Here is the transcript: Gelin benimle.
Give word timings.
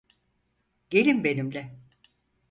Gelin 0.89 1.23
benimle. 1.23 1.71